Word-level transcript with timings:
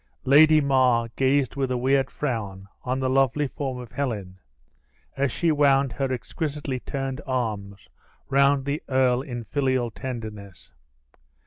Lady 0.25 0.59
Mar 0.61 1.09
gazed 1.15 1.55
with 1.55 1.69
a 1.69 1.77
weird 1.77 2.09
frown 2.09 2.67
on 2.83 2.99
the 2.99 3.07
lovely 3.07 3.45
form 3.47 3.77
of 3.77 3.91
Helen, 3.91 4.39
as 5.15 5.31
she 5.31 5.51
wound 5.51 5.91
her 5.91 6.11
exquisitely 6.11 6.79
turned 6.79 7.21
arms 7.27 7.87
round 8.27 8.65
the 8.65 8.81
earl 8.89 9.21
in 9.21 9.43
filial 9.43 9.91
tenderness. 9.91 10.71